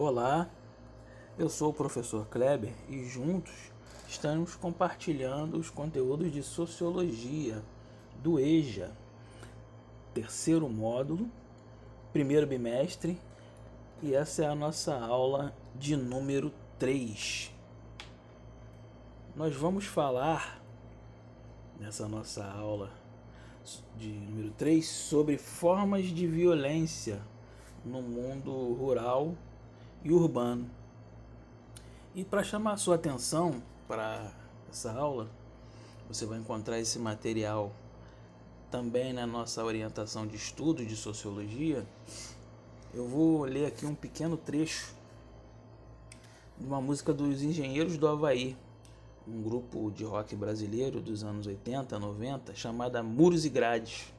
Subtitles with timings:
[0.00, 0.48] Olá,
[1.36, 3.72] eu sou o professor Kleber e juntos
[4.06, 7.60] estamos compartilhando os conteúdos de sociologia
[8.22, 8.92] do EJA,
[10.14, 11.28] terceiro módulo,
[12.12, 13.20] primeiro bimestre,
[14.00, 17.52] e essa é a nossa aula de número 3.
[19.34, 20.62] Nós vamos falar
[21.80, 22.92] nessa nossa aula
[23.96, 27.20] de número 3 sobre formas de violência
[27.84, 29.34] no mundo rural
[30.04, 30.68] e urbano.
[32.14, 34.32] E para chamar sua atenção para
[34.70, 35.30] essa aula,
[36.08, 37.72] você vai encontrar esse material
[38.70, 41.86] também na nossa orientação de estudo de sociologia.
[42.92, 44.94] Eu vou ler aqui um pequeno trecho
[46.58, 48.56] de uma música dos Engenheiros do Havaí,
[49.26, 54.12] um grupo de rock brasileiro dos anos 80, 90, chamada Muros e Grades.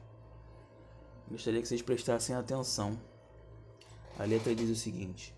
[1.30, 2.98] Gostaria que vocês prestassem atenção.
[4.18, 5.34] A letra diz o seguinte: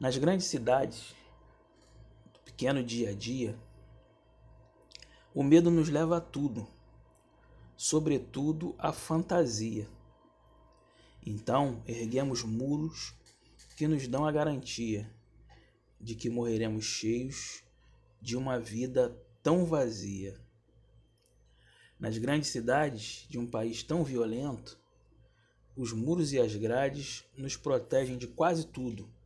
[0.00, 1.12] Nas grandes cidades,
[2.32, 3.58] do pequeno dia a dia,
[5.34, 6.68] o medo nos leva a tudo,
[7.76, 9.88] sobretudo a fantasia.
[11.26, 13.12] Então, erguemos muros
[13.76, 15.12] que nos dão a garantia
[16.00, 17.64] de que morreremos cheios
[18.22, 20.40] de uma vida tão vazia.
[21.98, 24.78] Nas grandes cidades de um país tão violento,
[25.74, 29.17] os muros e as grades nos protegem de quase tudo.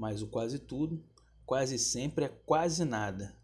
[0.00, 1.04] Mas o quase tudo,
[1.44, 3.38] quase sempre é quase nada.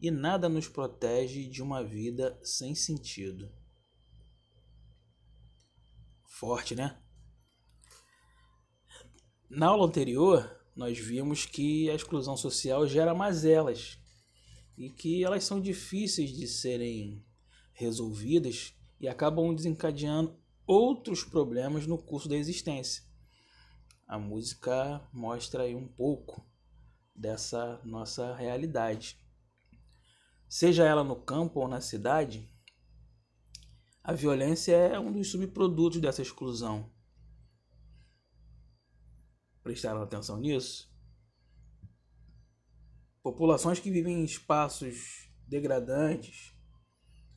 [0.00, 3.48] E nada nos protege de uma vida sem sentido.
[6.24, 7.00] Forte, né?
[9.48, 14.00] Na aula anterior, nós vimos que a exclusão social gera mazelas
[14.76, 17.24] e que elas são difíceis de serem
[17.72, 20.36] resolvidas e acabam desencadeando
[20.66, 23.06] outros problemas no curso da existência.
[24.06, 26.46] A música mostra aí um pouco
[27.14, 29.18] dessa nossa realidade.
[30.48, 32.48] Seja ela no campo ou na cidade,
[34.02, 36.90] a violência é um dos subprodutos dessa exclusão
[39.66, 40.88] prestaram atenção nisso?
[43.20, 46.56] Populações que vivem em espaços degradantes,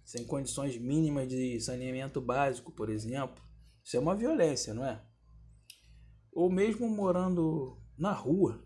[0.06, 3.44] sem condições mínimas de saneamento básico, por exemplo,
[3.84, 5.04] isso é uma violência, não é?
[6.32, 8.66] Ou mesmo morando na rua,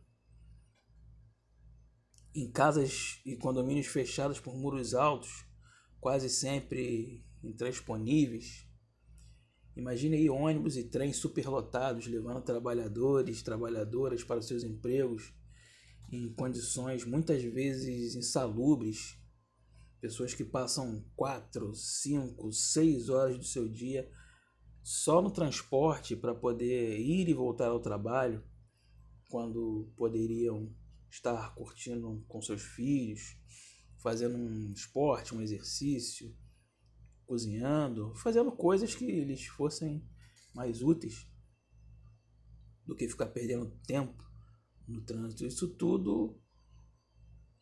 [2.36, 5.46] em casas e condomínios fechados por muros altos,
[6.00, 8.68] quase sempre intransponíveis,
[9.76, 15.34] Imagine aí ônibus e trens superlotados levando trabalhadores, trabalhadoras para seus empregos
[16.12, 19.18] em condições muitas vezes insalubres.
[20.00, 24.08] Pessoas que passam quatro, cinco, seis horas do seu dia
[24.84, 28.44] só no transporte para poder ir e voltar ao trabalho,
[29.30, 30.76] quando poderiam
[31.10, 33.38] estar curtindo com seus filhos,
[33.98, 36.36] fazendo um esporte, um exercício,
[37.26, 40.06] cozinhando, fazendo coisas que lhes fossem
[40.54, 41.28] mais úteis
[42.86, 44.22] do que ficar perdendo tempo
[44.88, 45.46] no trânsito.
[45.46, 46.38] Isso tudo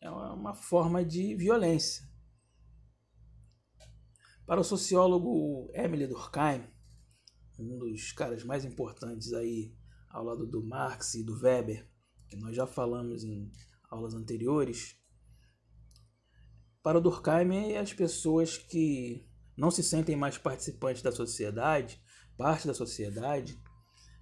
[0.00, 2.10] é uma forma de violência.
[4.44, 6.71] Para o sociólogo Emily Durkheim,
[7.58, 9.74] um dos caras mais importantes aí
[10.08, 11.88] ao lado do Marx e do Weber,
[12.28, 13.50] que nós já falamos em
[13.90, 14.96] aulas anteriores,
[16.82, 22.02] para o Durkheim, as pessoas que não se sentem mais participantes da sociedade,
[22.36, 23.62] parte da sociedade,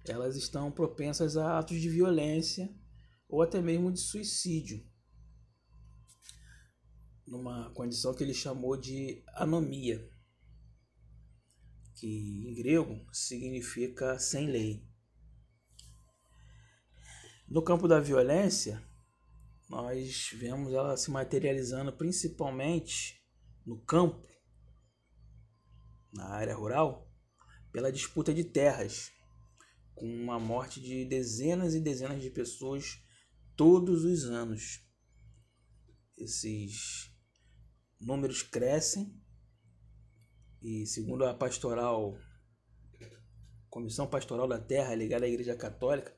[0.05, 2.69] elas estão propensas a atos de violência
[3.27, 4.85] ou até mesmo de suicídio,
[7.25, 10.07] numa condição que ele chamou de anomia,
[12.01, 14.83] que em grego significa sem lei.
[17.47, 18.83] No campo da violência,
[19.69, 23.23] nós vemos ela se materializando principalmente
[23.63, 24.27] no campo
[26.11, 27.07] na área rural
[27.71, 29.11] pela disputa de terras,
[29.93, 32.99] com uma morte de dezenas e dezenas de pessoas
[33.55, 34.83] todos os anos.
[36.17, 37.15] Esses
[37.99, 39.20] números crescem
[40.61, 42.17] e, segundo a pastoral,
[43.69, 46.13] Comissão Pastoral da Terra ligada à Igreja Católica,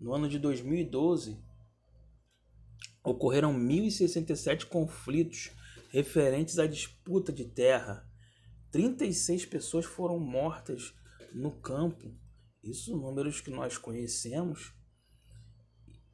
[0.00, 1.42] no ano de 2012
[3.02, 5.50] ocorreram 1.067 conflitos
[5.90, 8.08] referentes à disputa de terra
[8.70, 10.94] 36 pessoas foram mortas
[11.32, 12.14] no campo.
[12.62, 14.74] Isso números que nós conhecemos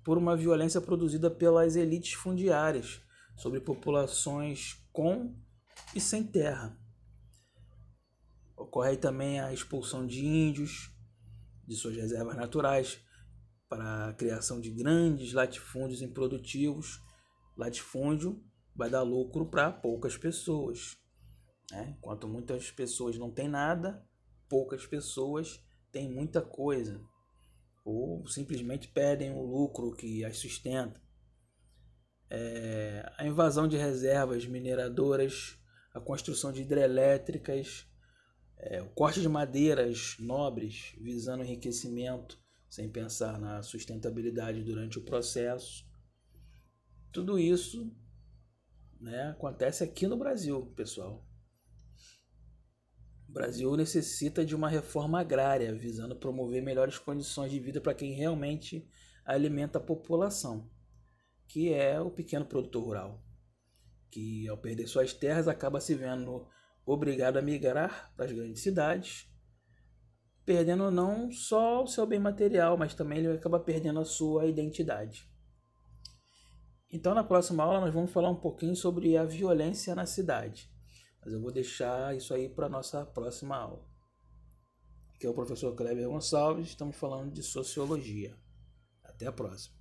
[0.04, 3.00] por uma violência produzida pelas elites fundiárias
[3.36, 5.34] sobre populações com
[5.94, 6.78] e sem terra.
[8.64, 10.90] Ocorre aí também a expulsão de índios,
[11.66, 12.98] de suas reservas naturais
[13.68, 16.98] para a criação de grandes latifúndios improdutivos.
[17.58, 18.42] Latifúndio
[18.74, 20.96] vai dar lucro para poucas pessoas.
[21.70, 21.94] Né?
[21.98, 24.02] Enquanto muitas pessoas não têm nada,
[24.48, 25.62] poucas pessoas
[25.92, 26.98] têm muita coisa.
[27.84, 30.98] Ou simplesmente perdem o lucro que as sustenta.
[32.30, 35.58] É, a invasão de reservas mineradoras,
[35.92, 37.86] a construção de hidrelétricas,
[38.66, 45.86] é, o corte de madeiras nobres visando enriquecimento sem pensar na sustentabilidade durante o processo.
[47.12, 47.94] Tudo isso
[48.98, 51.28] né, acontece aqui no Brasil, pessoal.
[53.28, 58.14] O Brasil necessita de uma reforma agrária visando promover melhores condições de vida para quem
[58.14, 58.88] realmente
[59.24, 60.70] alimenta a população,
[61.46, 63.24] que é o pequeno produtor rural,
[64.10, 66.48] que ao perder suas terras acaba se vendo
[66.86, 69.28] obrigado a migrar para as grandes cidades
[70.44, 75.28] perdendo não só o seu bem material, mas também ele acaba perdendo a sua identidade.
[76.90, 80.70] Então, na próxima aula, nós vamos falar um pouquinho sobre a violência na cidade.
[81.24, 83.84] Mas eu vou deixar isso aí para a nossa próxima aula.
[85.14, 88.36] Aqui é o professor Kleber Gonçalves, estamos falando de sociologia.
[89.02, 89.74] Até a próxima.